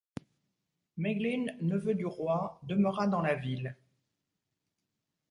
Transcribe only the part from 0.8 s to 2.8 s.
Maeglin, neveu du roi,